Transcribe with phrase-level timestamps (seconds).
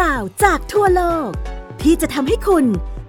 [0.00, 1.30] ราวจากทั่วโลก
[1.82, 2.64] ที่จะทำให้คุณ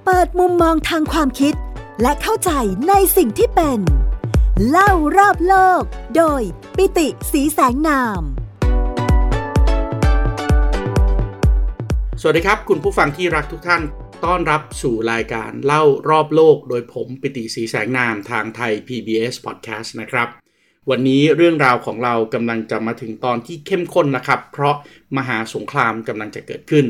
[0.06, 1.54] เปิดมุมมองทางความคิด
[2.02, 2.52] และเข้าใจ
[2.90, 3.80] ในสิ่งที่เป็น
[4.70, 5.82] เล่ารอบโลก
[6.18, 6.42] โดย
[6.78, 8.22] ปิติสีแสงนาม
[12.22, 13.84] สวัสดีครับ คุณผู้ฟังที่รักทุกท่าน
[14.26, 20.47] ต้อนรับสู่รายการเล่ารอบโลก โดยผมปิติสีแสงนามทางไทย PBS Podcast นะครับ
[20.92, 24.76] วันนี้เรื่องราวของเรากำลังจะมาถึงตอนที่เข้มข้นนะครับ เพราะ
[25.18, 26.86] มหาสงครามกำลังจะเกิดขึ้น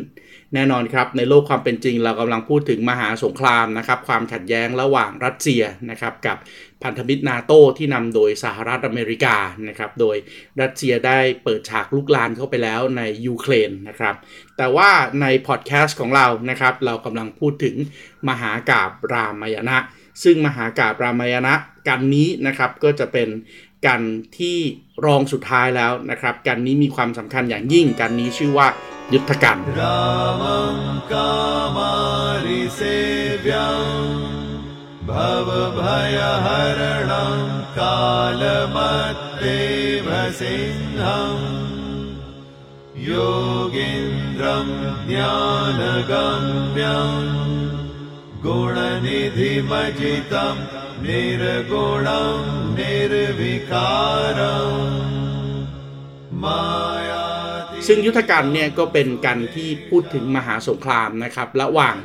[0.53, 6.37] แน่นอนครับในโลกความเป็นจริงเรากำลังพูดถึงมหาสงครามนะครับความขัดแย้งระหว่างรัสเซียนะครับกับ
[6.83, 9.35] พันธมิตรนาโต้ที่นำโดยสหรัฐอเมริกา
[9.67, 10.17] นะครับโดย
[10.61, 14.15] รัสเซียได้เปิดฉากลุกลานเข้าไปแล้วในยูเครนนะครับ
[14.57, 14.89] แต่ว่า
[15.21, 17.75] ในพอดแคสต์ของเรานะครับเรากำลังพูดถึง
[18.29, 19.77] มหากาบรามายณะ
[20.23, 21.53] ซึ่งมหากาบรามายณะ
[21.87, 23.29] กันนี้นะครับก็จะเป็น
[23.85, 24.01] กัน
[24.37, 24.57] ที่
[25.05, 28.67] รองสุดท้ายแล้วนะครับ กันนี้มีความสำคัญอย่างยิ่งกันนี้ชื่อว่า
[29.13, 29.57] ยุทธกัน
[43.03, 43.09] โย
[43.75, 44.07] กิน
[44.43, 44.69] รัม
[45.15, 45.37] ญา
[45.79, 46.43] นกัม
[46.81, 47.23] ยัง
[48.43, 50.55] กุณนิธิมจิตัม
[51.06, 52.36] निर्गुणं
[52.78, 54.42] निर्विकारम्
[56.42, 57.22] माया
[57.86, 61.96] ซึ่งยุทธการเนี่ยก็เป็นกันที่พูดถึงมหาสงครามนะครับระหว่าง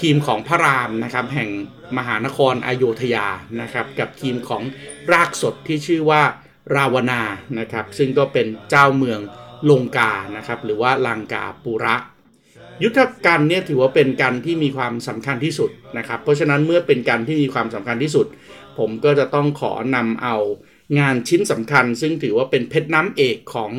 [0.00, 1.50] ทีมของพระรามนะครับแห่ง
[1.96, 3.26] มหานครอโยธยา
[3.60, 4.62] นะครับกับทีมของ
[5.12, 6.22] รากสดที่ชื่อว่า
[6.76, 7.22] ราวนา
[7.58, 9.20] นะครับซึ่งก็เป็นเจ้าเมือง
[9.70, 11.96] ลงกานะครับหรือว่าลังกาปุระ
[12.83, 18.25] ยุทธการเนี่ยถือว่าเป็นการที่มีความสำคัญที่สุดนะครับ เพราะฉะนั้นเมื่อเป็นการที่มีความสำคัญที่สุด
[18.77, 20.37] ผมก็จะต้องขอนำเอา
[20.99, 23.71] งานชิ้นสำคัญ ซึ่งถือว่าเป็นเพชรน้ำเอกของ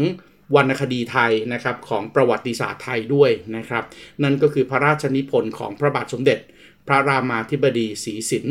[0.54, 3.84] วรรณคดีไทยนะครับของประวัติศาสตร์ไทยด้วยนะครับ
[4.22, 6.38] นั่นก็คือพระราชนิพนธ์ของพระบาทสมเด็จ
[6.86, 8.46] พระรามาธิบดีศรีสิน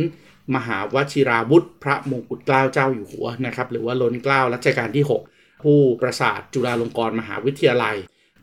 [0.55, 7.95] มหาวชิราวุธ พระมงกุฎเกล้าเจ้าอยู่หัวนะครับหรือว่าล้นเกล้ารัชกาลที่ 6 ผู้ประสาทจุฬาลงกรณ์มหาวิทยาลัย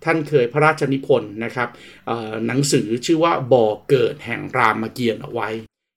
[0.04, 1.69] ท่านเคยพระราชนิพนธ์นะครับ
[2.47, 5.48] หนังสือชื่อว่าบ่อเกิดแห่งรามเกียรติ์เอาไว้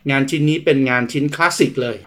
[0.09, 1.97] งานชิ้นนี้เป็นงานชิ้นคลาสสิกเลย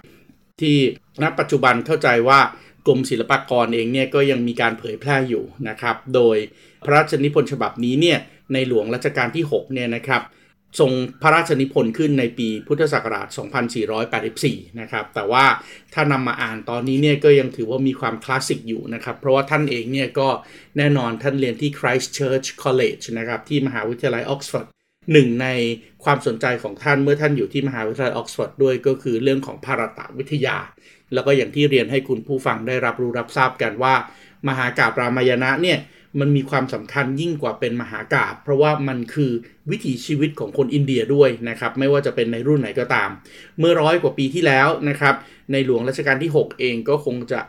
[0.60, 0.76] ที่
[1.22, 2.40] ณปัจจุบันเข้าใจว่า
[2.86, 6.36] กรมศิลปากรเองเนี่ยก็ยังมีการเผยแพร่อยู่นะครับ โดย
[6.84, 8.18] พระราชนิพนธ์ฉบับนี้เนี่ย
[8.52, 10.22] ในหลวงรัชกาลที่6เนี่ยนะครับ
[10.80, 10.92] ทรง
[11.22, 13.28] พระราชนิพนธ์ขึ้นในปีพุทธศักราช
[14.02, 15.44] 2484 นะครับ แต่ว่า
[15.94, 20.28] ถ้านำมาอ่านตอนนี้เนี่ยก็ยังถือว่ามีความคลาสสิกอยู่นะครับ เพราะว่าท่านเองเนี่ยก็
[20.76, 24.66] แน่นอนท่านเรียนที่ Christchurch College นะครับ ที่มหาวิทยาลัยออกซฟอร์ด
[25.12, 25.48] หนึ่งใน
[26.04, 30.56] ความสนใจของท่านเมื่อท่านอยู่ที่มหาวิทยาลัยออกซฟอร์ดด้วยก็คือเรื่องของภารตวิทยา
[31.14, 33.94] แล้วก็อย่างที่เรียนให้คุณผู้ฟังได้รับรู้รับทราบกันว่า
[34.48, 35.78] มหากาบรามายณะเนี่ย
[36.20, 39.30] มันมีความสำคัญยิ่งกว่าเป็นมหากาบเพราะว่ามันคือ
[39.70, 43.10] วิถีชีวิตของคนอินเดียด้วยนะครับ ไม่ว่าจะเป็นในรุ่นไหนก็ตาม
[43.58, 45.14] เมื่อร้อยกว่าปีที่แล้วนะครับ
[45.52, 47.40] ในหลวงรัชกาลที่ 6 เองก็คงจะ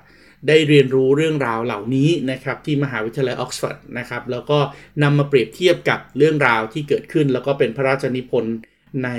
[0.48, 4.60] ได้เรียนรู้เรื่องราวเหล่านี้นะครับที่มหาวิทยาลัยออกซฟอร์ดนะครับแล้วก็
[5.04, 8.56] นำมาเปรียบเทียบกับเรื่องราวที่เกิดขึ้น แล้วก็เป็นพระราชนิพนธ์
[9.06, 9.10] ใน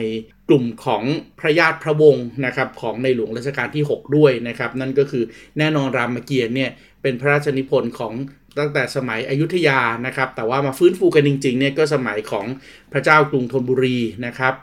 [0.48, 1.02] กลุ่มของ
[1.40, 5.24] พระญาติพระวงศ์นะครับของในหลวงรัชกาลที่ 6 ด้วยนะครับ นั่นก็คือ
[5.58, 6.70] แน่นอนรามเกียรติเนี่ย
[7.02, 8.12] เป็นพระราชนิพนธ์ของ
[8.58, 12.46] ตั้งแต่สมัยอยุธยานะครับ แต่ว่ามาฟื้นฟูกันจริงๆเนี่ยก็สมัยของ
[12.92, 14.54] พระเจ้ากรุงธนบุรีนะครับ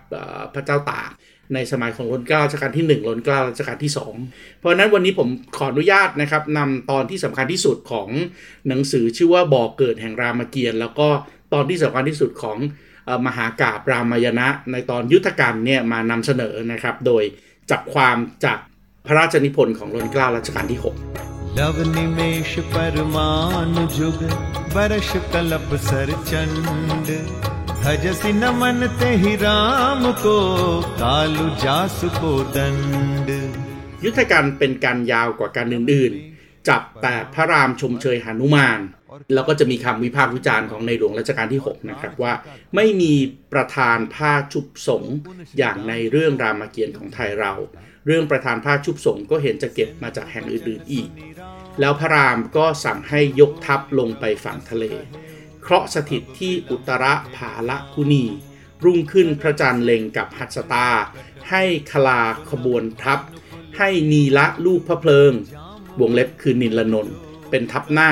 [0.54, 1.12] พระเจ้าตาก
[1.54, 3.92] ในสมัยของรัชกาลรัชกาลที่1รัชกาลรัชกาลที่
[4.26, 5.28] 2 เพราะฉะนั้นวันนี้ผม
[5.58, 8.08] ขออนุญาตนะครับนำตอนที่สำคัญที่สุดของ
[8.68, 11.08] หนังสือชื่อว่าบ่อเกิดแห่งรามเกียรติ์แล้วก็
[11.54, 12.58] ตอนที่สำคัญที่สุดของ
[13.28, 17.24] มหากาบรามายณะ ในตอนยุทธการเนี่ยมานำเสนอนะครับ โดย
[17.72, 18.58] จับความจาก
[19.06, 24.23] พระราชนิพนธ์ของรัชกาลรัชกาลที่ 6 लव निमेष परमानु जुग
[24.75, 27.07] बरष कलप सर चंड
[27.85, 30.37] भजसि नमन ते ही राम को
[31.01, 33.31] कालु जासु को दंड
[34.05, 36.32] ยุทธการเป็นการยาวกว่าการอื่นๆ
[36.70, 38.80] จับแต่พระรามชมเชยหานุมาน
[39.34, 42.34] แล้วก็จะมีคำวิพากษ์วิจารณ์ของในหลวงรัชกาลที่ 6 นะครับว่า
[42.76, 43.14] ไม่มี
[43.54, 45.04] ประธานผ้าชุบสง
[45.58, 47.54] อย่างในเรื่องรามเกียรติ์ของไทยเรา
[48.06, 51.10] เรื่องประธานผ้าชุบสงก็เห็นจะเก็บมาจากแห่งอื่นๆอีก
[51.80, 54.86] แล้วพระรามก็สั่งให้ยกทัพลงไปฝั่งทะเล
[55.62, 57.06] เคราะห์สถิตที่อุตร
[57.36, 58.26] ผาละคุนี
[58.84, 60.90] รุ่งขึ้นพระจันทร์เล็งกับหัสตา
[61.50, 63.20] ให้คลาขบวนทัพ
[63.78, 65.34] ให้นีละลูกพระเพลิง
[66.02, 67.08] วงเล็บคือนิลนน
[67.50, 68.10] เป็นทัพหน้า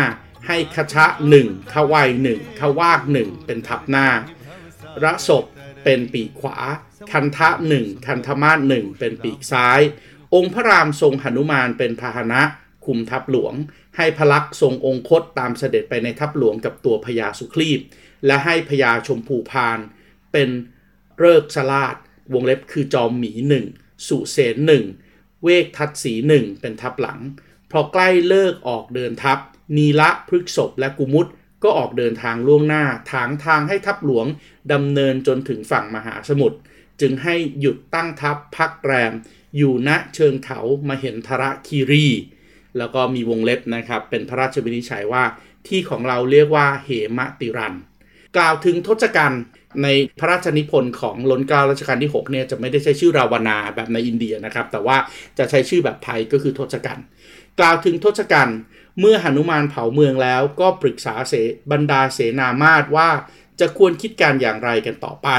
[0.47, 4.07] ให้คชะหนึ่งขวัยหนึ่งขวากหนึ่งเป็นทัพหน้า
[5.03, 5.45] ระศพ
[5.83, 6.57] เป็นปีกขวา
[7.11, 9.79] คันทะหนึ่งคันธมาศหนึ่งเป็นปีกซ้าย
[10.35, 12.41] องค์พระรามทรงหนุมานเป็นพาหนะ
[12.85, 13.53] คุมทัพหลวง
[13.97, 17.79] ให้พระลักษ์ทรงองคตตามเสด็จไปในทัพหลวงกับตัวพญาสุครีบ
[18.25, 19.79] และให้พญาชมพูพาน
[20.31, 20.49] เป็น
[21.19, 21.95] เริกสลาด
[22.33, 23.65] วงเล็บคือจอมหมีหนึ่ง
[24.07, 24.83] สุเสนหนึ่ง
[25.43, 27.19] เวกทัตสีหนึ่งเป็นทัพหลัง
[27.71, 29.37] พอใกล้เลิกออกเดินทัพ
[29.77, 31.27] นีละพฤกษบและกุมุต
[31.63, 34.25] ก็ออกเดินทางล่วงหน้าทางทางให้ทัพหลวง
[34.73, 36.57] ดำเนินจนถึงฝั่งมหาสมุทร
[37.01, 39.13] จึงให้หยุดตั้งทัพพักแรม
[39.57, 42.07] อยู่ณเชิงเขามาเห็นทระคีรี
[42.77, 45.23] แล้วก็มีวงเล็บนะครับ เป็นพระราชวินิจฉัยว่า
[45.67, 47.75] ที่ของเราเรียกว่าเหมติรัน
[48.37, 49.43] กล่าวถึงทศกัณฐ์
[49.83, 49.87] ใน
[50.19, 54.97] พระราชนิพนธ์ของล้นเกล้ารัชกาลที่6เนี่ยจะไม่ได้ใช้ชื่อราวนาแบบในอินเดียนะครับ แต่ว่า
[55.37, 57.05] จะใช้ชื่อแบบไทยก็คือทศกัณฐ์
[57.61, 58.59] กล่าวถึงทศกัณฐ์
[58.99, 61.33] เมื่อหนุมานเผาเมืองแล้วก็ปรึกษาเส
[61.71, 63.09] บรรดาเสนามาตว่า
[63.59, 65.29] จะควรคิดการอย่างไรกันต่อไป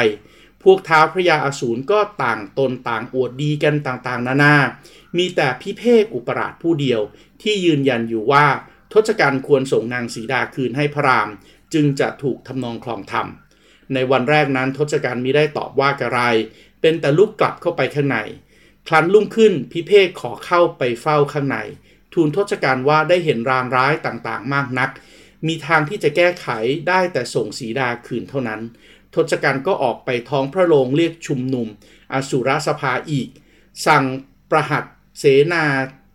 [0.63, 4.55] พวกท้าวพระยาอสูรก็ต่างตนต่างอวดดีกันต่างๆ นานา
[5.17, 7.01] มีแต่พิเภกอุปราชผู้เดียว
[7.43, 8.47] ที่ยืนยันอยู่ว่า
[8.93, 11.29] ทศกัณฐ์ควรส่งนางสีดาคืนให้พระราม
[11.75, 13.27] จึงจะถูกทำนองคลองธรรม
[13.95, 16.21] ในวันแรกนั้นทศกัณฐ์มิได้ตอบว่ากระไร
[16.81, 18.19] เป็นแต่ลุกกลับเข้าไปข้างใน
[18.89, 21.59] ครั้นลุ่งขึ้นพิเภกขอเข้าไปเฝ้าข้างใน
[22.15, 24.91] ทูลทศกัณฐ์ว่าได้เห็นรางร้ายต่างๆ มากนัก
[25.47, 26.47] มีทางที่จะแก้ไข
[26.89, 28.61] ได้แต่ส่งสีดาคืนเท่านั้น
[29.15, 31.69] ทศกัณฐ์ก็ออกไปท้องพระโรงเรียกชุมนุม
[32.13, 33.29] อสุรสภาอีก
[33.87, 34.05] สั่ง
[34.51, 34.85] ประหัต
[35.19, 35.65] เสนา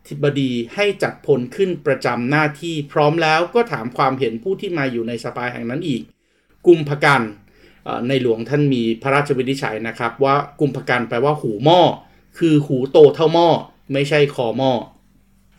[0.07, 6.01] ธิบดีให้จัดพลขึ้นประจำหน้าที่พร้อมแล้วก็ถามความเห็นผู้ที่มาอยู่ในสภาแห่งนั้นอีก
[6.67, 7.21] กุมภกัน
[8.07, 11.81] ในหลวงท่านมีพระราชวินิจฉัยนะครับ ว่ากุมภกันแปลว่าหูหม้อ
[12.37, 13.47] คือหูโตเท่าหม้อ
[13.93, 14.71] ไม่ใช่คอหม้อ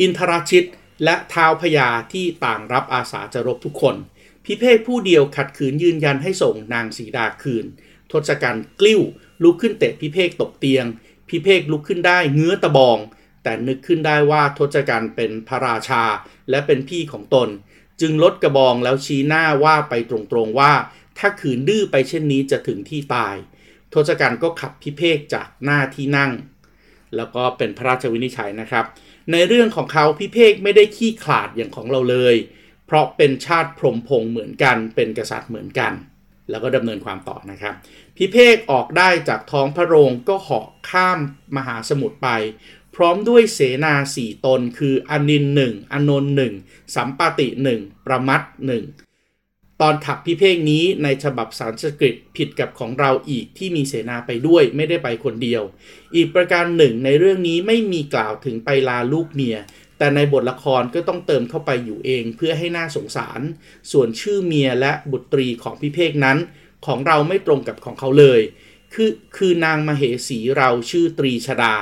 [0.00, 0.66] อินทราชิต
[1.04, 3.96] และท้าวพญาที่ต่างรับอาสาจะรบทุกคน
[4.44, 7.64] พิเภกผู้เดียวขัดขืนยืนยันให้ส่งนางสีดาคืน
[8.12, 9.00] ทศกัณฐ์กลิ้ว
[9.42, 10.84] ลุกขึ้นเตะพิเภกตกเตียง
[11.28, 12.98] พิเภกลุกขึ้นได้เงื้อตะบอง
[13.42, 16.04] แต่นึกขึ้นได้ว่าทศกัณฐ์เป็นพระราชา
[16.50, 17.48] และเป็นพี่ของตน
[18.00, 20.72] จึงลดกระบองแล้วชี้หน้าว่าไปตรงๆว่า
[21.18, 23.36] ถ้าขืนดื้อไปเช่นนี้จะถึงที่ตาย
[23.94, 26.32] ทศกัณฐ์ก็ขับพิเภกจากหน้าที่นั่ง
[27.16, 28.84] แล้วก็เป็นพระราชวินิจฉัยนะครับ
[29.32, 32.34] ในเรื่องของเขาพิเภกไม่ได้ขี้ขลาดอย่างของเราเลย
[32.86, 35.92] เพราะเป็นชาติพรหมพงษ์เหมือนกัน เป็นกษัตริย์เหมือนกัน
[36.50, 37.74] แล้วก็ดำเนินความต่อนะครับ
[38.16, 41.18] พิเภกออกได้จากท้องพระโรงก็เหาะข้าม
[41.56, 42.28] มหาสมุทรไป
[42.94, 46.54] พร้อมด้วยเสนาสี่ตนคืออนินหนึ่งอนนท์หนึ่ง
[46.94, 48.84] สัมปติหนึ่งประมัดหนึ่ง
[49.80, 55.62] ตอนขับพิเภกนี้ในฉบับสันสกฤตผิดกับของเราอีกที่มีเสนาไปด้วยไม่ได้ไปคนเดียว
[56.14, 59.56] อีกประการหนึ่งในเรื่องนี้ไม่มีกล่าวถึงไปลาลูกเมีย
[59.98, 63.40] แต่ในบทละครก็ต้องเติมเข้าไปอยู่เองเพื่อให้หน่าสงสาร
[63.92, 66.38] ส่วนชื่อเมียและบุตรีของพิเภกนั้น
[66.86, 68.40] ของเราไม่ตรงกับของเขาเลย
[68.94, 71.74] คือคือนางมเหสีเราชื่อตรีชดา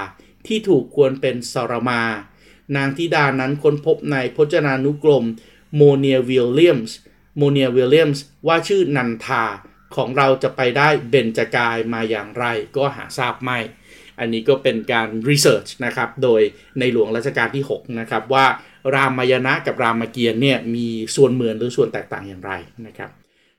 [0.46, 2.02] ที่ถูกควรเป็นสรมา
[2.76, 5.24] นางธิดานั้นค้นพบในพจนานุกรม
[5.74, 6.96] โมเนียวิลเลียมส์
[7.36, 9.44] โมเนียวิลเลียมส์ว่าชื่อนันทา
[9.96, 12.44] ของเราจะไปได้เบญจกายมาอย่างไร
[12.76, 13.58] ก็หาทราบไม่
[14.18, 16.40] อันนี้ก็เป็นการรีเสิร์ชนะครับ โดย
[16.78, 18.46] ในหลวงรัชกาลที่ 6 นะครับ ว่า
[18.94, 22.52] รามายณะกับรามเกียรติเนี่ยมีส่วนเหมือนหรือส่วนแตกต่างอย่างไร
[22.86, 23.10] นะครับ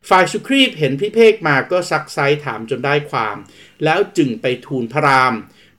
[0.10, 3.38] ฝ่ายสุครีพเห็นพิเภกมาก็ซักไซถามจนได้ความ
[3.84, 5.34] แล้วจึงไปทูลพระราม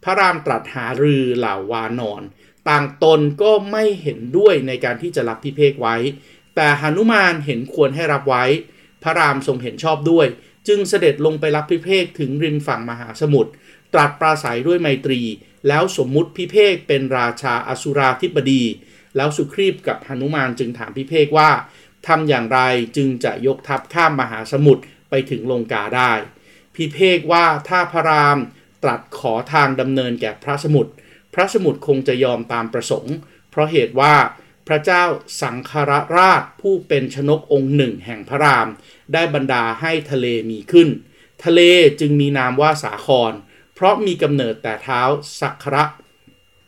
[0.04, 2.22] พระรามตรัสหารือเหล่าวานอน
[2.68, 5.96] ต่างตนก็ไม่เห็นด้วยในการที่จะรับพิเภกไว้
[6.56, 8.44] แต่หนุมานเห็นควรให้รับไว้
[9.02, 10.26] พระรามทรงเห็นชอบด้วย
[10.68, 13.50] จึงเสด็จลงไปรับพิเภกถึงริมฝั่งมหาสมุทร
[13.94, 15.20] ตรัสปราศัยด้วยไมตรี
[15.68, 18.62] แล้วสมมุติพิเภกเป็นราชาอสุราธิบดี
[19.16, 21.50] แล้วสุครีพกับหนุมานจึงถามพิเภกว่า
[22.06, 22.61] ทำอย่างไร
[22.96, 26.12] จึงจะยกทัพข้ามมหาสมุทรไปถึงลงกาได้
[26.76, 28.38] พิเภกว่าถ้าพระราม
[28.82, 30.92] ตรัสขอทางดำเนินแก่พระสมุทร
[31.34, 33.14] พระสมุทรคงจะยอมตามประสงค์
[33.50, 34.14] เพราะเหตุว่า
[34.68, 35.04] พระเจ้า
[35.42, 38.68] สังคารราชผู้เป็นชนกองค์หนึ่งแห่งพระราม
[39.12, 40.88] ได้บรรดาให้ทะเลมีขึ้น
[41.44, 41.60] ทะเล
[42.00, 43.32] จึงมีนามว่าสาคร
[43.75, 45.00] เพราะมีกำเนิดแต่เท้า
[45.40, 45.84] สักระ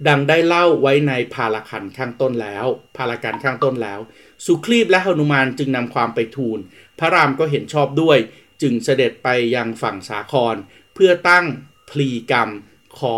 [0.09, 2.67] ดังได้เล่าไว้ในพาลคันข้างต้นแล้ว
[2.97, 4.01] พาลกันข้างต้นแล้ว
[4.45, 6.59] สุครีบและหนุมานจึงนำความไปทูล
[6.99, 8.19] พระรามก็เห็นชอบด้วย
[8.63, 10.57] จึงเสด็จไปยังฝั่งสาคร
[10.95, 11.47] เพื่อตั้ง
[11.91, 12.51] พลีกรรม
[12.99, 13.17] ขอ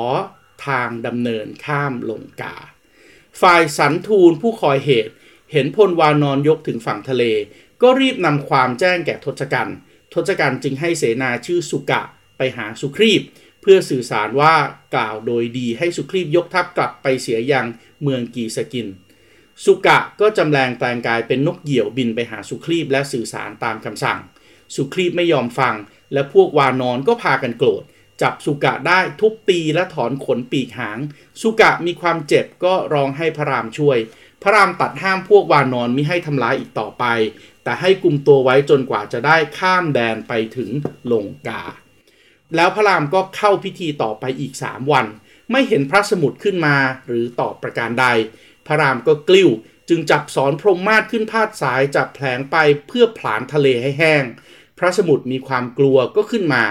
[0.67, 2.57] ทางดำเนินข้ามลงกา
[3.41, 5.13] ฝ่ายสันทูลผู้คอยเหตุ
[5.53, 7.25] เห็นพลวานอนยกถึงฝั่งทะเล
[7.83, 9.77] ก็รีบนำความแจ้งแก่ทศกัณฐ์
[10.15, 12.03] ทศกัณฐ์จึงให้เสนาชื่อสุกะ
[12.37, 13.23] ไปหาสุครีบ
[13.63, 14.55] เพื่อสื่อสารว่า
[14.95, 17.67] กล่าวโดยดีให้สุครีบยกทัพกลับไปเสียยัง
[18.03, 18.89] เมืองกีสกิน
[19.65, 24.19] สุกะก็จำแรงแปลงกายเป็นนกเหยี่ยวบินไปหาสุครีบและสื่อสารตามคำสั่ง
[24.75, 25.75] สุครีบไม่ยอมฟัง
[26.13, 27.83] และพวกวานอนก็พากันโกรธ
[28.23, 30.99] จับสุกะได้ทุบตีและถอนขนปีกหาง
[31.41, 33.99] สุกะมีความเจ็บก็ร้องให้พระรามช่วย
[34.43, 37.05] พระรามตัดห้ามพวกวานอนมิให้ทำร้ายอีกต่อไป
[37.65, 40.71] แต่ให้กุมตัวไว้จนกว่าจะได้ข้ามแดนไปถึง
[41.13, 41.65] ลงกา
[42.57, 45.07] แล้วพระรามก็เข้าพิธีต่อไปอีก 3 วัน
[45.51, 46.77] ไม่เห็นพระสมุดขึ้นมา
[47.07, 48.07] หรือตอบประการใด
[48.67, 49.51] พระรามก็กลิ้ว
[49.89, 54.25] จึงจับสอนพรหมมาศขึ้นพาดสายจับแผลงไปเพื่อผลานทะเลให้แห้ง
[54.79, 56.65] พระสมุดมีความกลัวก็ขึ้นมา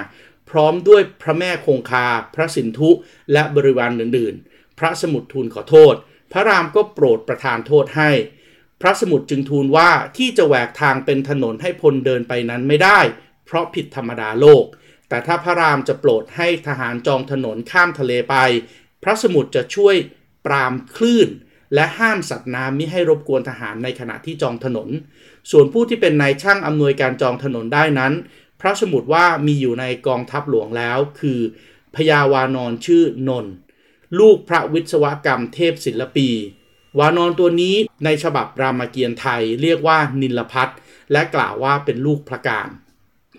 [0.49, 2.89] พร้อมด้วยพระแม่คงคา พระสินธุ
[3.33, 5.95] และบริวารอื่นๆ พระสมุดทูลขอโทษ
[6.31, 8.11] พระรามก็โปรดประทานโทษให้
[8.81, 12.99] พระสมุดจึงทูลว่าที่จะแหวกทางเป็นถนนให้พลเดินไปนั้นไม่ได้
[13.45, 14.65] เพราะผิดธรรมดาโลก
[15.09, 18.35] แต่ถ้าพระรามจะโปรดให้ทหารจองถนนข้ามทะเลไป
[19.03, 19.95] พระสมุดจะช่วย
[20.45, 21.29] ปรามคลื่น
[21.75, 24.89] และห้ามสัตว์น้ำมิให้รบกวนทหารในขณะที่จองถนน
[25.51, 28.13] ส่วนผู้ที่เป็นนายช่างอำนวยการจองถนนได้นั้น
[28.61, 31.39] พระสมุดว่ามีอยู่ในกองทัพหลวงแล้ว คือ
[31.95, 33.53] พญาวานอนชื่อนนท์
[34.19, 36.29] ลูกพระวิศวกรรมเทพศิลปี
[36.99, 37.75] วานอนตัวนี้
[38.05, 40.69] ในฉบับรามเกียรติ์ไทยเรียกว่านิลพัท
[41.11, 42.69] และกล่าวว่าเป็นลูกพระการ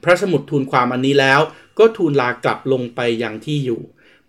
[0.05, 1.41] พระสมุดทูลความอันนี้แล้ว
[1.79, 3.81] ก็ทูลลากลับลงไปยังที่อยู่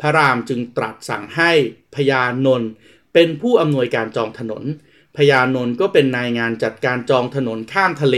[0.01, 1.51] พระรามจึงตรัสสั่งให้
[1.95, 2.69] พญานนท์
[3.13, 4.63] เป็นผู้อำนวยการจองถนน
[5.17, 8.17] พญานนท์ก็เป็นนายงานจัดการจองถนนข้ามทะเล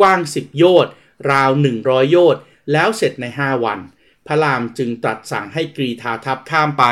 [0.00, 0.92] กว้าง10โยชน์
[1.30, 1.50] ราว
[1.80, 3.78] 100 โยชน์แล้วเสร็จใน 5 วัน
[4.26, 6.84] พระรามจึงตรัสสั่งให้กรีธาทัพข้ามไป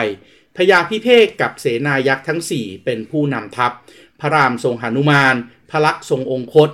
[0.56, 3.73] พญาพิเภกกับเสนายักษ์ทั้ง 4 เป็นผู้นำทัพ
[4.20, 5.35] พระรามทรงหนุมาน
[5.70, 6.70] พระลักษ์ทรงองคต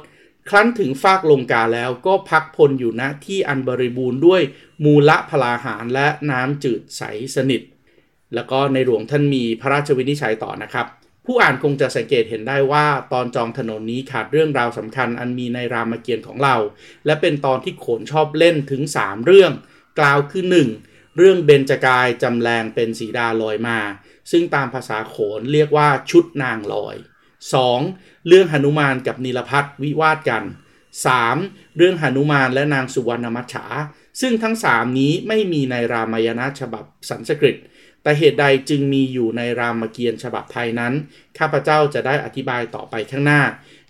[0.49, 4.43] ครั้นถึงฟากลงกาแล้วก็พักพลอยู่ณที่อันบริบูรณ์ด้วย
[4.85, 7.03] มูละพลาหารและน้ำจืดใส
[7.35, 7.63] สนิท
[8.35, 10.87] แล้วก็ในหลวงท่านมีพระราชวินิจฉัยต่อนะครับ
[11.27, 16.57] ผู้อ่านคงจะสังเกตเห็นได้ว่าตอนจองถนนนี้ขาดเรื่องราวสำคัญอันมีในรามเกียรติ์ของเรา
[17.07, 19.53] และเป็นตอนที่โขนชอบเล่นถึง 3 เรื่อง
[19.99, 20.45] กล่าวคือ
[20.81, 21.17] 1.
[21.17, 23.79] เรื่องเบญจกายจำแรงเป็นสีดาลอยมา
[24.31, 26.97] ซึ่งตามภาษาโขนเรียกว่าชุดนางลอย
[27.63, 28.27] 2.
[28.29, 30.45] เรื่องหนุมานกับนิลพัทวิวาทกัน
[31.11, 31.77] 3.
[31.77, 33.67] เรื่องหนุมานและนางสุวรรณมัจฉา
[34.21, 37.57] ซึ่งทั้ง 3 นี้ไม่มีในรามายณฉบับสันสกฤต
[38.05, 40.93] แต่เหตุใดจึงมีอยู่ในรามเกียรติ์ฉบับไทยนั้น
[41.39, 43.43] ข้าพเจ้าจะได้อธิบายต่อไปข้างหน้า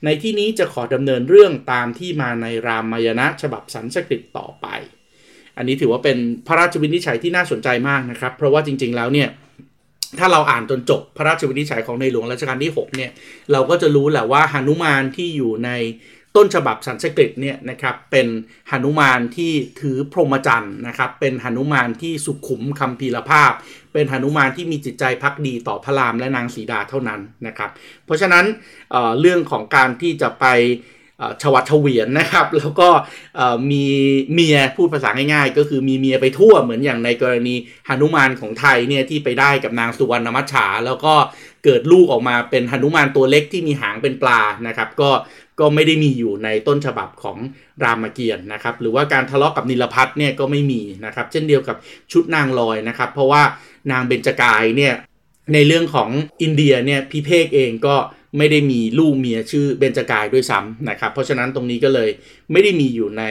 [0.04, 4.66] ในที่นี้จะขอดำเนินเรื่องตามที่มาในรามายณฉบับสันสกฤตต่อไป
[5.56, 9.28] อันนี้ถือว่าเป็นพระราชวินิจฉัยที่น่าสนใจมากนะครับ เพราะว่าจริง ๆ แล้วเนี่ย
[10.18, 13.10] ถ้าเราอ่านจนจบพระราชวินิจฉัยของในหลวงรัชกาลที่ 6 เนี่ย
[13.52, 15.70] เราก็จะรู้แหละว่าหนุมานที่อยู่ใน
[16.36, 18.26] ต้นฉบับสันสกฤตเนี่ยนะครับเป็น
[18.70, 23.52] หนุมานที่ถือพรหมจรรย์นะครับเป็นหนุมานที่สุขุมคำพีรภาพ
[23.92, 27.70] เป็นหนุมานที่มีจิตใจพักดีต่อพระรามและนางสีดาเท่านั้นนะครับ
[28.04, 28.44] เพราะฉะนั้น
[28.90, 30.46] เเรื่องของการที่จะไป
[31.42, 32.88] ชวัดเฉวียนนะครับ แล้วก็
[33.70, 33.84] มี
[34.32, 37.54] เมียพูดภาษาง่ายๆ ก็คือมีเมียไปทั่วเหมือนอย่างในกรณี
[37.88, 41.14] หนุมานของไทยเนี่ยที่ไปได้กับนางสุวรรณมัจฉา แล้วก็
[41.64, 45.10] เกิดลูกออกมาเป็นหนุมานตัวเล็กที่มีหางเป็นปลานะครับ ก็
[45.60, 47.38] ก็ไม่ได้มีอยู่ในต้นฉบับของ
[47.84, 51.76] รามเกียรติ์นะครับ หรือว่าการทะเลาะกับนิลพัทเนี่ยก็ไม่มีนะครับ เช่นเดียวกับ
[52.12, 53.42] ชุดนางลอยนะครับ เพราะว่า
[53.90, 54.94] นางเบญจกายเนี่ย
[55.54, 56.10] ในเรื่องของ
[56.42, 57.96] อินเดียเนี่ยพิเภกเองก็
[58.38, 62.08] ไม่ได้มีลูกเมียชื่อเบญจกายด้วยซ้ำนะครับ เพราะฉะนั้นตรงนี้ก็เลย
[62.52, 63.24] ไม่ได้มีอยู่ใน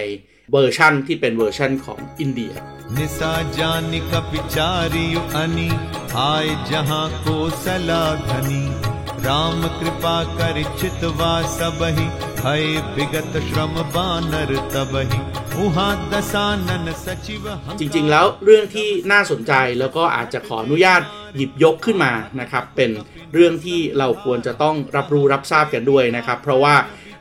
[0.52, 2.54] เวอร์ชั่นที่เป็นเวอร์ชั่นของอินเดีย
[2.96, 5.70] นิสาจานิกปิจาริยุอนิ
[6.18, 7.26] อายจหาโก
[7.64, 8.93] สลาธนี
[9.27, 12.07] राम कृपा कर चितवा सबहि
[12.41, 12.65] भय
[12.97, 15.21] विगत श्रम बानर तबहि
[15.65, 17.45] उहाँ दसानन सचिव
[17.81, 21.01] จริงๆ แล้วเรื่องที่น่าสนใจแล้วก็อาจจะขออนุญาต
[21.37, 22.91] หยิบยกขึ้นมานะครับ เป็น
[23.35, 26.75] เรื่องที่เราควรจะต้องรับรู้รับทราบกันด้วยนะครับ เพราะว่า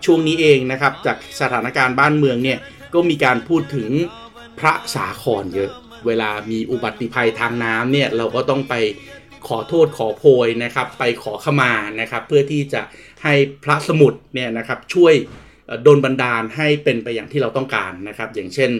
[0.05, 2.59] ช่วงนี้เองนะครับจากสถานการณ์บ้านเมืองเนี่ย
[2.93, 3.89] ก็มีการพูดถึง
[4.59, 5.71] พระสาครเยอะ
[6.07, 8.73] เวลามีอุบัติภัยทางน้ำเนี่ยเราก็ต้องไป
[9.48, 12.82] ขอโทษขอโพยนะครับ ไปขอขมานะครับ เพื่อที่จะ
[13.22, 13.34] ให้
[13.64, 15.14] พระสมุดเนี่ยนะครับช่วย
[15.82, 18.70] โดนบันดาลให้เป็นไปอย่างที่เราต้องการนะครับ อย่างเช่น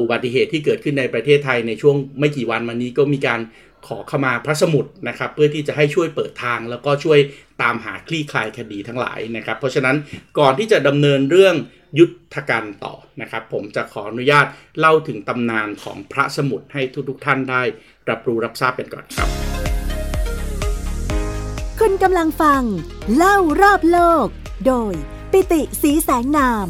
[0.00, 3.40] อุบัติเหตุที่เกิดขึ้นในประเทศไทยในช่วงไม่กี่วันมานี้ก็มีการ
[3.86, 7.18] ขอขมาพระสมุดนะครับ เพื่อที่จะให้ช่วยเปิดทาง แล้วก็ช่วย
[7.62, 9.96] ตามหาคลี่คลายคดีทั้งหลายนะครับ เพราะฉะนั้น
[10.38, 11.54] ก่อนที่จะดำเนินเรื่อง
[11.98, 14.46] ยุทธการต่อนะครับ ผมจะขออนุญาต
[14.78, 17.62] เล่าถึงตำนานของพระสมุดให้ทุกๆท่านได้
[18.10, 19.41] รับรู้รับทราบกันก่อนครับ
[22.06, 22.62] กำลังฟัง
[23.16, 24.26] เล่ารอบโลก
[24.66, 24.94] โดย
[25.32, 26.66] ปิติสีแสงนาม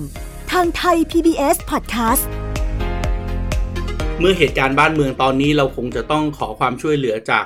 [0.53, 2.25] ทางไทย PBS Podcast
[4.19, 7.45] เมื่อเหตุการณ์บ้านเมืองตอนนี้เราคงจะต้องขอความช่วยเหลือจาก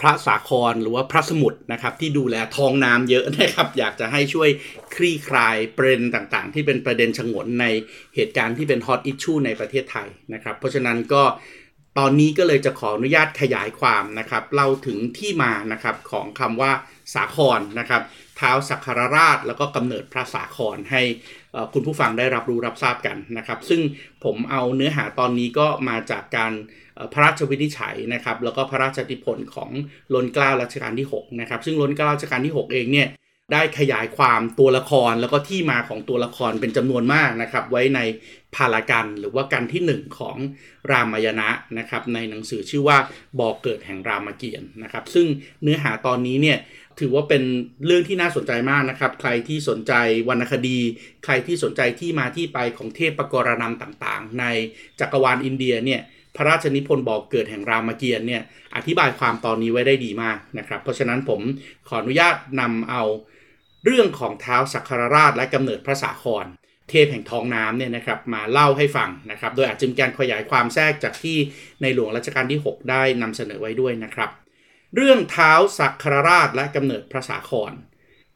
[0.00, 4.48] พระสาครหรือว่าพระสมุทรนะครับที่ดูแลทองน้ำเยอะนะครับ อยากจะให้ช่วย
[4.94, 7.66] คลี่คลายประเด็นต่างๆ ที่เป็นประเด็นฉงนใน
[8.14, 11.22] เหตุการณ์ที่เป็นฮอตอิชชูในประเทศไทยนะครับ เพราะฉะนั้นก็
[11.98, 16.72] ตอนนี้ก็เลยจะขออนุญาตขยายความนะครับเล่าถึงที่มานะครับของคำว่า
[17.14, 18.02] สาครนะครับ
[18.36, 21.02] เท้าสักครราช แล้วก็กำเนิดพระสาครให้
[21.72, 23.80] คุณผู้ฟังได้รับรู้รับทราบกันนะครับ ซึ่ง
[24.24, 26.52] ผมเอาเนื้อหาตอนนี้ก็มาจากการ
[27.12, 29.70] พระราชวินิจฉัยนะครับ แล้วก็พระราชติพลของ
[30.14, 33.08] ล้นเกล้ารัชกาลที่6นะครับซึ่งล้นเกล้ารัชกาลที่ 6 เองเนี่ย
[33.52, 38.00] ได้ขยายความตัวละครแล้วก็ที่มาของตัวละครเป็นจำนวนมากนะครับ ไว้ใน
[38.54, 40.36] พาลกันหรือว่ากันที่ 1 ของ
[40.90, 41.48] รามายณะ
[41.78, 42.98] นะครับ ในหนังสือชื่อว่า
[43.40, 45.26] บอกเกิดแห่งรามเกียรตินะครับ ซึ่ง
[45.62, 46.58] เนื้อหาตอนนี้เนี่ย
[47.00, 47.42] ถือว่าเป็น
[47.86, 49.92] เรื่องที่น่าสนใจมากนะครับ ใครที่สนใจ
[50.28, 50.78] วรรณคดี
[51.24, 54.44] ใครที่สนใจที่มาที่ไปของเทพปกรณำต่างๆ ใน
[55.00, 56.00] จักรวาลอินเดียเนี่ย
[56.36, 58.42] พระราชนิพนธ์บอกเกิดแห่งรามเกียรติเนี่ย
[58.76, 61.40] อธิบายความตอนนี้ไว้ได้ดีมากนะครับ เพราะฉะนั้นผม
[61.88, 63.02] ขออนุญาตนำเอา
[63.84, 66.46] เรื่องของเท้าสักครราชและกำเนิดพระสาคร
[66.90, 71.38] เทพแห่งท้องน้ำเนี่ยนะครับมาเล่าให้ฟังนะครับ โดยอาจจะมีการขยายความแทรกจากที่
[71.82, 74.30] ในหลวงรัชกาลที่ 6 ได้นำเสนอไว้ด้วยนะครับ
[74.94, 77.72] เรื่องเท้าสักครราชและกำเนิดพระสาคร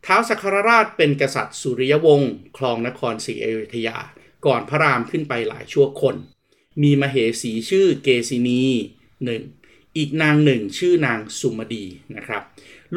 [0.02, 3.98] เท้าสักครราชเป็นกษัตริย์สุริยวงศ์ครองนครศรีอยุธยา
[4.46, 6.16] ก่อนพระรามขึ้นไปหลายชั่วคน
[6.82, 8.62] มีมเหสีชื่อเกษินี
[9.24, 9.42] หนึ่ง
[9.96, 11.84] อีกนางหนึ่งชื่อนางสุมดี
[12.16, 12.42] นะครับ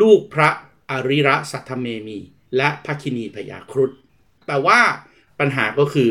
[0.01, 0.49] ลูกพระ
[0.91, 2.19] อริระสัทธเมมี
[2.57, 3.91] และพระคินีพยาครุฑ
[4.47, 4.79] แต่ว่า
[5.39, 6.09] ปัญหาก็คือ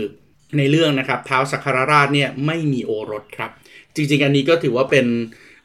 [0.58, 3.50] ในเรื่องนะครับเท้าสักคารราชเนี่ยไม่มีโอรสครับ
[3.94, 5.06] จริงๆ อันนี้ก็ถือว่าเป็น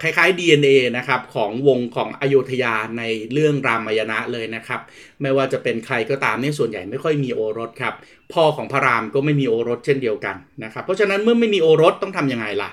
[0.02, 3.04] คล้ายๆ DNA นะครับของวงของอโยธยาใน
[3.34, 4.82] เรื่องรามายณะเลยนะครับ
[5.22, 7.94] ไม่ว่าจะเป็นใครก็ตามเนี่ยส่วนใหญ่ไม่ค่อยมีโอรสครับ
[8.34, 12.70] พ่อของพระรามก็ไม่มีโอรสเช่นเดียวกันนะครับ เพราะฉะนั้นเมื่อไม่มีโอรสต้องทำยังไงล่ะ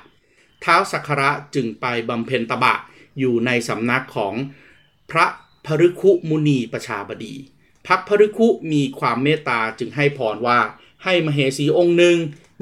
[0.63, 2.75] เท้าสักระจึงไปบำเพ็ญตบะ
[3.19, 4.35] อยู่ในสำนักของ
[5.11, 5.27] พระ
[5.67, 7.35] พฤคุมุนีประชาบดี
[7.87, 10.59] พักพฤคุมีความเมตตาจึงให้พรว่า
[11.05, 12.17] ให้มเหสีองค์หนึ่ง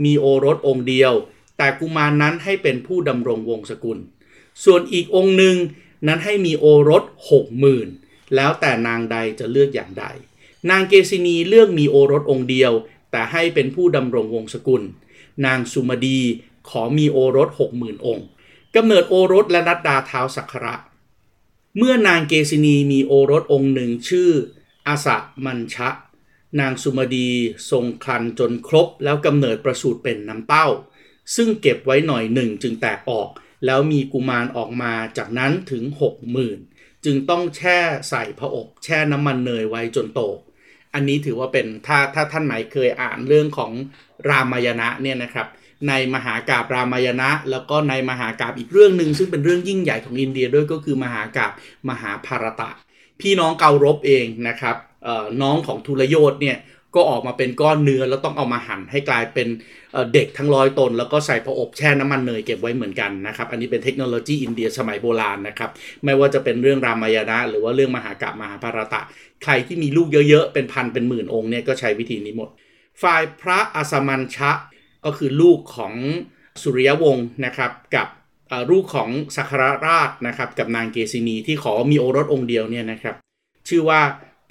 [0.04, 1.12] มีโอรสองค์เดียว
[1.56, 3.98] แต่กุมารนนั้นให้เป็นผู้ดำรงวงศกุล
[4.64, 5.56] ส่วนอีกองค์หนึ่ง
[6.06, 7.88] นั้นให้มีโอรสหกหมื่น
[8.34, 10.04] แล้วแต่นางใดจะเลือกอย่างใด
[10.70, 12.72] นางเกษินีเลือกมีโอรสองค์เดียว
[13.10, 14.82] แต่ให้เป็นผู้ดำรงวงศกุล
[15.46, 16.20] นางสุมาดี
[16.68, 18.26] ขอมีโอรสหกหมื่นองค์
[18.76, 20.74] กำเนิดโอรสและนัดดาเท้าสักระ
[21.76, 24.30] เมื่อนางเกษินีมีโอรสองค์หนึ่งชื่อ
[24.88, 25.88] อาสะมันชะ
[26.60, 27.28] นางสุมาดี
[27.70, 30.66] ทรงครันจนครบ แล้วกำเนิดประสูติเป็นน้ำเต้า
[31.36, 33.28] ซึ่งเก็บไว้หน่อยหนึ่งจึงแตกออก
[33.66, 36.58] แล้วมีกุมารออกมาจากนั้นถึงหกหมื่น
[37.04, 37.78] จึงต้องแช่
[38.10, 40.20] ใส่พระอกแช่น้ำมันเนยไว้จนโต
[40.94, 43.72] อันนี้ถือว่าเป็นถ้าถ้าท่านไหนเคยอ่านเรื่องของ
[44.28, 45.48] รามายณะเนี่ยนะครับ
[45.88, 51.52] ในมหากาบรามายณะ แล้วก็ในมหากาบอีกเรื่องหนึ่งซึ่งเป็นเรื่องยิ่งใหญ่ของอินเดียด้วยก็คือมหากาบ
[51.88, 52.70] มหาภารตะ
[53.22, 54.76] พี่น้องเการบเองนะครับ
[55.42, 56.58] น้องของทุลโยธเนี่ย
[56.94, 59.48] ก็ออกมาเป็นก้อนเนื้อแล้วต้องเอามาหั่นให้กลายเป็น
[60.14, 65.70] เด็กทั้งร้อยตน แล้วก็ใส่พระอบแช่น้ำมันเนยเก็บไว้เหมือนกันนะครับ อันนี้เป็นเทคโนโลยีอินเดียสมัยโบราณนะครับ
[66.04, 69.00] ไม่ว่าจะเป็นเรื่องรามายณะ หรือว่าเรื่องมหากามหาภารตะ
[69.42, 72.48] ใครที่มีลูกเยอะๆ เป็นพันเป็นหมื่นองค์เนี่ยก็ใช้วิธีนี้หมด
[73.02, 74.52] ฝ่ายพระอสมันชะ
[75.04, 75.94] ก็คือลูกของ
[76.62, 78.08] สุริยวงศ์นะครับกับ
[78.70, 83.16] ลูกของสักรราชนะครับกับนางเกษินีที่ขอมีโอรสองค์เดียวเนี่ยนะครับ
[83.68, 84.00] ชื่อว่า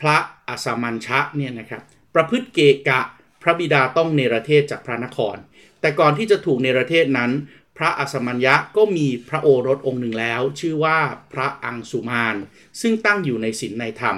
[0.01, 1.81] พระอสมันชะเนี่ยนะครับ
[2.15, 2.59] ประพฤติเก
[2.89, 3.01] กะ
[3.41, 5.35] พระบิดาต้องเนรเทศจากพระนคร
[5.81, 7.31] แต่ก่อนที่จะถูกเนรเทศนั้น
[7.77, 10.97] พระอสมัญญะก็มีพระโอรสองค์หนึ่งแล้ว ชื่อว่า
[11.33, 12.35] พระอังสุมาน
[12.81, 14.17] ซึ่งตั้งอยู่ในศีลในธรรม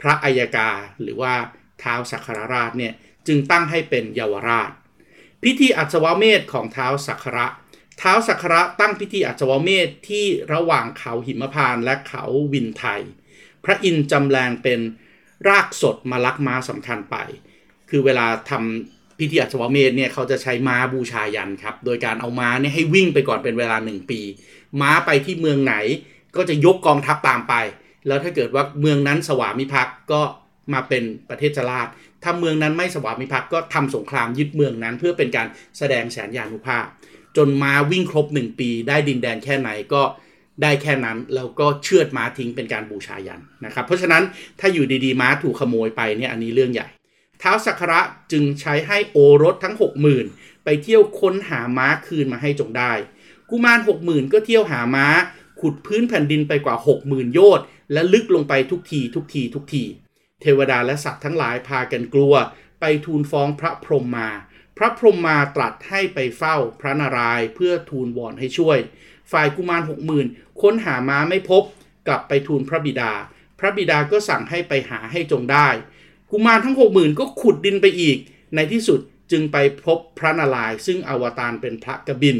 [0.00, 0.70] พระอัยกา
[1.02, 1.34] หรือว่า
[1.82, 2.92] ท้าวสักครราชเนี่ย
[3.26, 4.70] จึงตั้งให้เป็นเยาวราช
[5.42, 7.46] พิธีอัศวเมธของท้าวสักคระ
[8.00, 13.02] ท้าวสักระตั้งพิธีอัศวเมธที่ระหว่างเขาหิมพานและเขาวินไทย
[13.64, 14.80] พระอินทร์จำแรงเป็น
[15.48, 17.16] รากสดมาลักม้าสำคัญไป
[17.90, 24.20] คือเวลาทำพิธีอัศวเมธเนี่ยเขาจะใช้ม้าบูชายันครับ โดยการเอาม้าเนี่ยให้วิ่งไปก่อนเป็นเวลาหนึ่งปี
[24.80, 25.74] ม้าไปที่เมืองไหน
[26.36, 27.54] ก็จะยกกองทัพตามไป
[28.06, 30.22] แล้วถ้าเกิดว่าเมืองนั้นสวามิภักดิ์ก็
[30.72, 31.88] มาเป็นประเทศจราช
[32.22, 35.46] ถ้าเมืองนั้นไม่สวามิภักดิ์ก็ทำสงครามยึดเมืองนั้น เพื่อเป็นการ
[35.78, 36.86] แสดงแสนยานุภาพ
[37.36, 40.02] จนม้าวิ่งครบหนึ่งปี ได้ดินแดนแค่ไหนก็
[40.62, 44.22] ได้แค่นั้นแล้วก็เชือดม้าทิ้งเป็นการบูชายันนะครับ เพราะฉะนั้น
[44.60, 46.88] ถ้าอยู่ดีๆม้าถูกขโมยไปเนี่ยอันนี้เรื่องใหญ่
[47.42, 48.00] ท้าวสักระ
[48.32, 49.74] จึงใช้ให้โอรสทั้ง
[50.18, 52.92] 60,000 ไปเที่ยวค้นหาม้าคืนมาให้จงได้
[53.50, 55.06] กุมาร 60,000 ก็เที่ยวหาม้า
[55.60, 59.84] ขุดพื้นแผ่นดินไปกว่า 60,000 โยชน์และลึกลงไปทุกทีทุกทีทุกที
[60.40, 62.34] เทวดาและสัตว์ทั้งหลายพากันกลัว
[62.80, 64.28] ไปทูลฟ้องพระพรหมมา
[64.82, 68.78] พระพรหมมาตรัสให้ไปเฝ้าพระนารายณ์เพื่อทูลวอนให้ช่วย
[69.32, 70.26] ฝ่ายกุมารหกหมื่น
[70.62, 71.62] ค้นหาม้าไม่พบ
[72.06, 73.12] กลับไปทูลพระบิดา
[73.58, 75.68] พระบิดาก็สั่งให้ไปหาให้จงได้
[76.30, 78.18] กุมารทั้งหกหมื่นก็ขุดดินไปอีก
[78.54, 79.00] ในที่สุด
[79.32, 82.38] จึงไปพบพระนารายณ์ซึ่งอวตารเป็นพระกบิน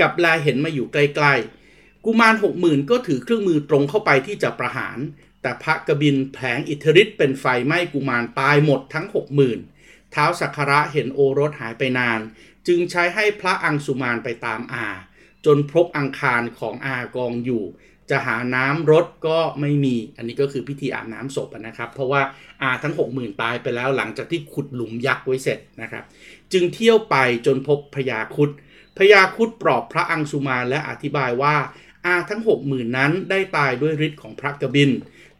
[0.00, 4.98] กับลายเห็นมาอยู่ใกล้ๆ กุมารหกหมื่นก็ถือเครื่องมือตรงเข้าไปที่จะประหาร
[5.42, 9.58] แต่พระกบินแผลงอิทธิฤทธิ์เป็นไฟไหม้กุมารตายหมดทั้งหกหมื่น
[10.14, 12.20] ท้าวสักระเห็นโอรสหายไปนาน
[12.66, 14.88] จึงใช้ให้พระอังสุมานไปตามอา
[15.46, 17.64] จนพบอังคารของอากองอยู่
[18.10, 22.22] จะหาน้ำรถก็ไม่มี อันนี้ก็คือพิธีอาบน้ำศพนะครับ เพราะว่า
[22.62, 26.04] อาทั้ง 60,000 ตายไปแล้วหลังจากที่ขุดหลุมยักษ์ไว้เสร็จนะครับ
[26.52, 28.50] จึงเที่ยวไปจนพบพญาคุด
[28.98, 31.56] พญาคุดปลอบพระอังสุมานและอธิบายว่า
[32.06, 34.90] อาทั้ง 60,000 นั้นได้ตายด้วยฤทธิ์ของพระกบิน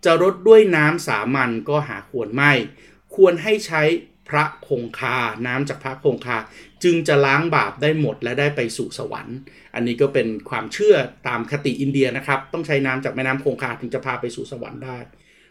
[0.05, 2.53] จะรดด้วยน้ำสามัญก็หาควรไม่
[3.15, 3.83] ควรให้ใช้
[4.29, 6.39] พระคงคา น้ำจากพระคงคา
[6.85, 9.37] จึงจะล้างบาปได้หมดและได้ไปสู่สวรรค์
[9.75, 10.97] อันนี้ก็เป็นความเชื่อ
[11.29, 14.99] ตามคติอินเดียนะครับ ต้องใช้น้ำจากแม่น้ำคงคาถึงจะพาไปสู่สวรรค์ได้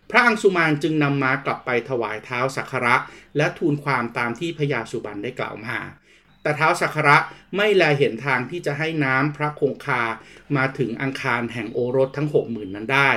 [0.09, 2.95] พระอังสุมานจึงนำม้ากลับไปถวายเท้าสักการะ
[3.37, 5.79] และทูลความตามที่พญาสุบันได้กล่าวมา
[6.41, 7.17] แต่เท้าสักระ
[7.55, 10.03] ไม่แลเห็นทางที่จะให้น้ำพระคงคา
[10.55, 13.11] มาถึงอังคารแห่งโอรสทั้งหกหมื่นนั้นได้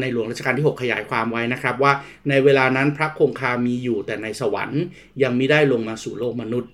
[0.00, 1.92] ในหลวงรัชกาลที่ 6 ขยายความไว้นะครับว่า
[2.28, 4.82] ในเวลานั้นพระคงคามีอยู่แต่ในสวรรค์
[5.22, 6.70] ยังไม่ได้ลงมาสู่โลกมนุษย์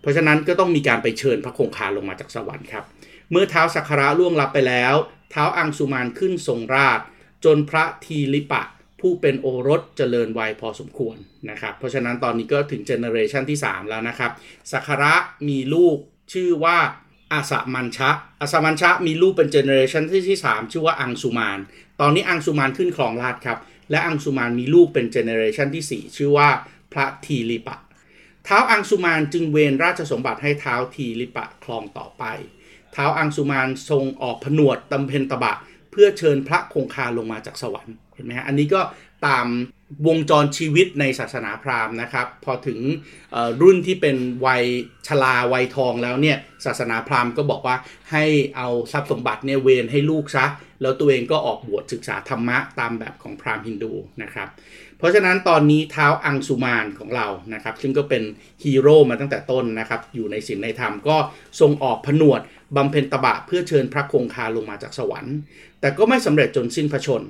[0.00, 2.84] เพราะฉะนั้นก็ต้องมีการไปเชิญพระคงคาลงมาจากสวรรค์ครับ
[3.30, 4.94] เมื่อเท้าสักระล่วงลับไปแล้ว
[5.30, 7.00] เท้าอังสุมานขึ้นทรงราช
[7.44, 8.62] จนพระทีลิปะ
[9.00, 11.16] ผู้เป็นโอรสเจริญวัยพอสมควร
[11.50, 14.30] นะครับ เพราะฉะนั้นตอนนี้ก็ถึง generation ที่ 3 แล้วนะครับ
[14.72, 15.14] สัคระ
[15.48, 15.96] มีลูก
[16.32, 16.78] ชื่อว่า
[17.32, 21.58] อาสมันชะอาสมันชะมีลูกเป็น generation ที่ที่ 3 ชื่อว่าอังสุมาน
[22.00, 23.58] ตอนนี้อังสุมานขึ้นครองราชครับ
[23.90, 26.48] และอังสุมานมีลูกเป็น generation ที่ 4 ชื่อว่า
[26.92, 27.76] พระทีลิปะ
[28.44, 32.24] ท้าวอังสุมานจึงเวนราชสมบัติให้ท้าวทีลิปะครองต่อไป
[32.92, 35.54] ท้าวอังสุมานทรงออกผนวชบำเพ็ญตบะ
[35.90, 38.80] เพื่อเชิญพระคงคาลงมาจากสวรรค์เห็นไหมฮะอันนี้ก็
[39.26, 39.46] ตาม
[40.06, 42.78] วงจรชีวิตในศาสนาพราหมณ์นะครับ พอถึง
[43.62, 44.64] รุ่นที่เป็นวัย
[45.06, 47.76] ชราวัยทองแล้วเนี่ยศาสนาพราหมณ์ก็บอกว่า
[48.12, 48.24] ให้
[48.56, 50.46] เอาทรัพย์สมบัติเนี่ยเวนให้ลูกซะ
[50.82, 54.48] แล้วตัวเองก็ออกบวชศึกษาธรรมะตามแบบของพราหมณ์ฮินดูนะครับ
[54.98, 58.22] เพราะฉะนั้นตอนนี้เท้าอังสุมานของเรานะครับ ซึ่งก็เป็น
[58.64, 61.16] ฮีโร่มาตั้งแต่ต้นนะครับ อยู่ในศีลในธรรมก็
[61.60, 62.40] ทรงออกผนวด
[62.76, 65.36] บำเพ็ญตบะเพื่อเชิญพระคงคาลงมาจากสวรรค์
[65.80, 67.22] แต่ก็ไม่สำเร็จจนสิ้นพระชน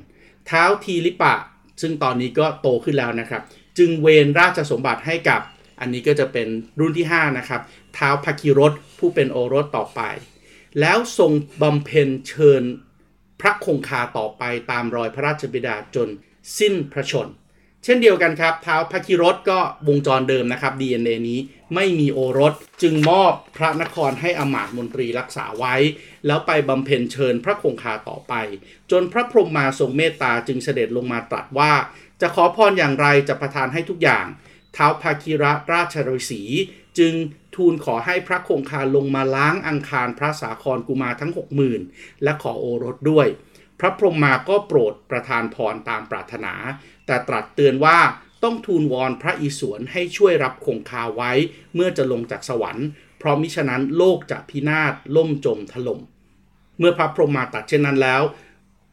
[0.46, 1.34] เท้าทีลิปะ
[1.80, 3.42] ซึ่งตอนนี้ก็โตขึ้นแล้วนะครับ
[3.78, 5.40] จึงเวนราชสมบัติให้กับ
[5.80, 6.48] อันนี้ก็จะเป็น
[6.80, 7.60] รุ่นที่ 5 นะครับ
[7.94, 10.00] เท้าพาคิรสผู้เป็นโอรสต่อไป
[10.80, 12.62] แล้วทรงบำเพ็ญเชิญ
[13.40, 16.08] พระคงคาต่อไปตามรอยพระราชบิดาจน
[16.58, 17.28] สิ้นพระชน
[17.88, 21.40] เช่นเดียวกันครับท้าพาคิรสก็วงจรเดิมนะครับ DNA นี้
[21.74, 25.74] ไม่มีโอรสจึงมอบพระนครให้อมาต์มนตรีรักษาไว้
[26.26, 28.34] แล้วไปบำเพ็ญเชิญพระคงคาต่อไป
[28.90, 31.72] จนพระพรหมมาทรงเมตตาจึงเสด็จลงมาตรัสว่า
[32.20, 34.26] จะขอพรอย่างไรจะประทานให้ทุกอย่าง
[34.76, 36.42] ท้าวพาคิระราชฤาษี
[36.98, 37.12] จึง
[37.56, 41.80] ทูลขอให้พระคงคาลงมาล้างอังคารพระสาครกุมารทั้งหกหมื่น
[42.22, 43.28] และขอโอรสด้วย
[43.80, 46.54] พระพรหมมาก็โปรดประทานพรตามปรารถนา
[47.06, 47.98] แต่ตรัสเตือนว่า
[48.42, 51.32] ต้องทูลวอนพระอิศวรให้ช่วยรับคงคาไว้
[51.74, 52.86] เมื่อจะลงจากสวรรค์
[53.18, 56.00] เพราะมิฉะนั้นโลกจะพินาศล่มจมถล่ม
[56.78, 58.22] เมื่อพระพรหมมาตัดเช่นนั้นแล้ว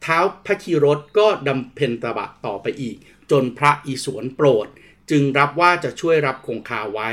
[0.02, 2.96] เท้าพระคีรสก็ดำเพ็ญตบะต่อไปอีก
[3.30, 4.66] จนพระอิศวรโปรด
[5.10, 7.10] จึงรับว่าจะช่วยรับคงคาไว้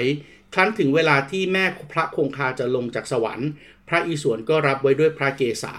[0.54, 3.50] ครั้นถึงเวลาที่แม่พระคงคาจะลงจากสวรรค์
[3.88, 5.74] พระอิศวรก็รับไว้ด้วยพระเกศา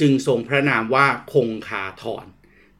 [0.00, 2.26] จึงทรงพระนามว่าคงคาทร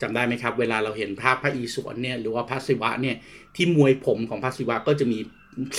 [0.02, 3.16] จำได้ไหมครับ เวลาเราเห็นภาพพระอิศวรเนี่ยหรือว่าพระศิวะเนี่ย
[3.56, 5.18] ที่มวยผมของพระศิวะก็จะมี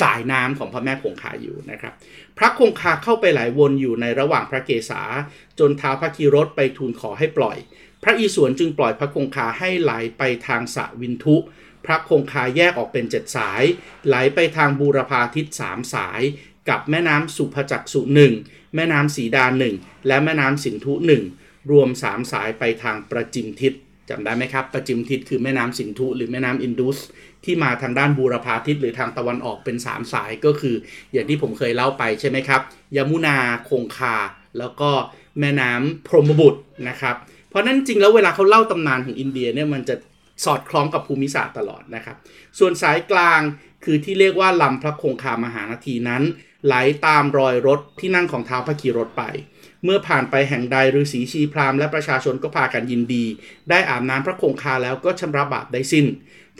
[0.01, 1.93] สายน้ำของพระแม่คงคาอยู่นะครับ
[2.37, 5.01] พระคงคาเข้าไปหลายวนอยู่ในระหว่างพระเกศา
[5.59, 7.57] จนท้าพระคีรสไปทูลขอให้ปล่อย
[8.03, 11.35] พระอิศวรจึงปล่อยพระคงคาให้ไหลไปทางสะวินทุ
[11.85, 13.63] พระคงคาแยกออกเป็นเจ็ดสาย
[14.07, 16.21] ไหลไปทางบูรพาทิศสามสาย
[16.69, 18.33] กับแม่น้ำสุภจักสุหนึ่ง
[18.75, 19.75] แม่น้ำสีดาหนึ่ง
[20.07, 21.23] และแม่น้ำสินธุหนึ่ง
[21.71, 23.73] รวมสามสายไปทางประจิมทิศ
[24.09, 26.97] จำได้ไหมครับ ประจิมทิศคือแม่น้ำสินธุ หรือแม่น้ำอินดุส
[27.45, 30.75] ที่มาทางด้านบูรพาทิศหรือทางตะวันออกเป็น 3 สายก็คือ
[31.13, 32.61] อย่างที่ผมเคยเล่าไปใช่ไหมครับ
[32.95, 33.37] ยมุนา
[33.69, 34.15] คงคา
[34.59, 34.89] แล้วก็
[35.39, 37.15] แม่น้ำพรหมบุตรนะครับ
[37.49, 39.95] เพราะนั้นจริงแล้วเวลาเขาเล่าตำนานของอินเดียเนี่ยมันจะ
[40.45, 42.17] สอดคล้องกับภูมิศาสตร์ตลอดนะครับ
[42.59, 43.41] ส่วนสายกลาง
[43.83, 46.23] คือที่เรียกว่าลำพระคงคามหานาทีนั้น
[46.65, 49.23] ไหลาตามรอยรถที่นั่งของเท้าพระกีรถไป
[49.83, 53.25] เมื่อผ่านไปแห่งใดฤาษีชีพรามและประชาชนก็พากันยินดี
[53.69, 56.05] ได้อาบน้ำพระคงคาแล้วก็ชำระบาปได้สิ้น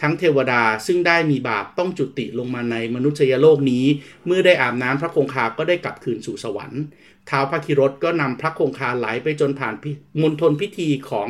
[0.01, 3.85] ทั้งเทวดาซึ่งได้มีบาปต้องจุติลงมาในมนุษยโลกนี้
[4.25, 6.81] เมื่อได้อาบน้ำพระคงคาก็ได้กลับคืนสู่สวรรค์
[7.29, 9.75] ท้าวพระคิรถก็นำพระคงคาไหลไปจนผ่าน
[10.21, 11.27] มณฑลพิธีของ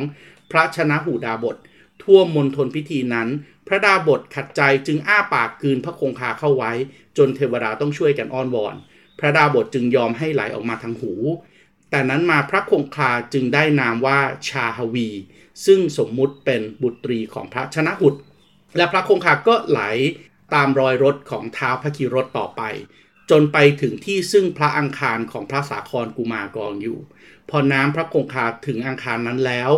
[0.50, 1.56] พระชนะหูดาบท
[2.02, 3.28] ทั่วมณฑลพิธีนั้น
[3.66, 6.72] พระดาบทขัดใจจึงอ้าปากคืนพระคงคาเข้าไว้
[7.18, 8.74] จนเทวดาต้องช่วยกันอ้อนวอน
[9.18, 11.12] พระดาบทจึงยอมให้ไหลออกมาทางหู
[11.94, 15.08] แต่นั้นมาพระคงคาจึงได้นามว่าชาฮวี
[15.66, 18.14] ซึ่งสมมุติเป็นบุตรีของพระชนะหุด
[18.76, 19.80] และพระคงคาก็ไหล
[20.54, 22.62] ตามรอยรถของเท้าพระคีรถต่อไป
[23.30, 26.98] จนไปถึงที่ซึ่งพระอังคารของพระสาครกุมากองอยู่
[27.48, 29.70] พอน้ำพระคงคาถึงอังคารนั้นแล้ว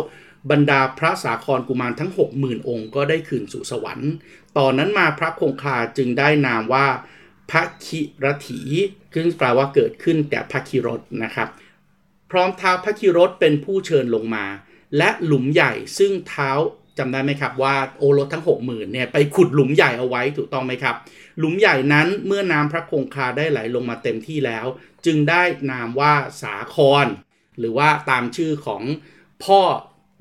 [0.51, 4.11] บรรดาพระสาครกุมารทั้ง 60,000 องค์ก็ได้ขึ้นสู่สวรรค์
[4.57, 6.87] ตอนนั้นมาพระคงคาจึงได้นามว่า
[7.51, 8.61] พระคิรถี
[9.13, 11.49] ซึ่งแปลว่าเกิดขึ้นแก่พระคิรถนะครับ
[12.31, 14.45] พร้อมเท้าพระคิรถเป็นผู้เชิญลงมา
[14.97, 16.51] และหลุมใหญ่ซึ่งเท้า
[16.97, 20.95] จำได้ไหมครับว่าโอรสทั้ง 6 0,000เนี่ยไปขุดหลุมใหญ่เอาไว้ถูกต้องไหมครับ
[21.39, 24.65] หลุมใหญ่นั้นเมื่อน้ำพระคงคาได้ไหลลงมาเต็มที่แล้ว
[25.05, 27.05] จึงได้นามว่าสาคร
[27.59, 28.81] หรือว่าตามชื่อของ
[29.43, 29.61] พ่อ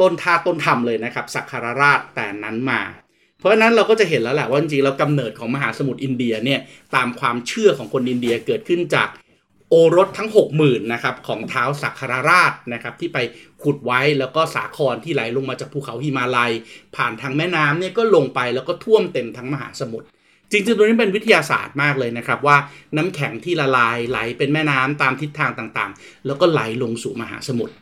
[0.01, 2.83] ต้นท่าต้นธรรมเลยนะครับสักคารราชแต่นั้นมา
[3.39, 6.61] เพราะฉะนั้นเราก็จะเห็นแล้วแหละว่าจริงๆแล้วกำเนิดของมหาสมุทรอินเดียเนี่ย
[6.97, 9.09] ตามความเชื่อของคนอินเดียเกิดขึ้นจาก
[9.71, 13.19] โอรสทั้ง 60,000นะครับของเท้าสักคารราชนะครับที่ไป
[13.63, 16.53] ขุดไว้แล้วก็สาครที่ไหลลงมาจากภูเขาหิมาลัย
[16.97, 20.07] ผ่านทางแม่น้ำเนี่ยก็ลงไปแล้วก็ท่วมเต็มทั้งมหาสมุทร
[20.51, 22.57] จริงๆตัวนี้เป็นวิทยาศาสตร์มากเลยนะครับ ว่า
[22.97, 27.75] น้ำแข็งที่ละลายไหลเป็นแม่น้ำตามทิศทางต่างๆ แล้วก็ไหลลงสู่มหาสมุทร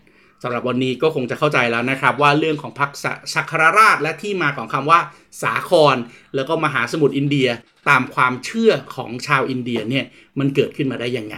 [0.42, 2.90] สำหรับวันนี้ก็คงจะเข้าใจแล้วนะครับ ว่าเรื่องของพรรค
[3.34, 5.00] สักคารราชและที่มาของคำว่า
[5.42, 5.96] สาคร
[6.34, 7.48] แล้วก็มหาสมุทรอินเดีย
[7.88, 10.04] ตามความเชื่อของชาวอินเดียเนี่ย
[10.38, 11.36] มันเกิดขึ้นมาได้ยังไง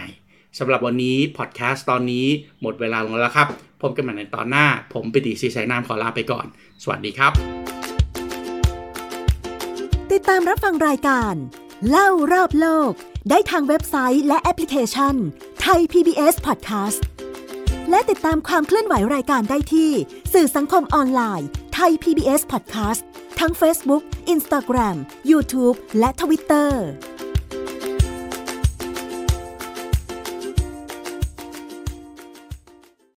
[0.59, 2.25] สำหรับวันนี้พอดแคสต์ตอนนี้
[2.61, 3.47] หมดเวลาลงแล้วครับ
[3.81, 6.45] พบกันใหม่ในตอนหน้า ผมปิติศรีสายนามขอลาไปก่อน
[6.83, 7.31] สวัสดีครับ
[10.11, 11.33] ติดตามรับฟังรายการ
[11.89, 12.91] เล่ารอบโลก
[13.29, 15.15] ได้ทางเว็บไซต์และแอปพลิเคชัน
[15.61, 17.01] ไทย PBS Podcast
[17.89, 19.91] และติดตามความเคลื่อนไหวรายการได้ที่
[20.33, 23.01] สื่อสังคมออนไลน์ไทย PBS Podcast
[23.39, 24.97] ทั้ง Facebook, Instagram,
[25.31, 26.71] YouTube และ Twitter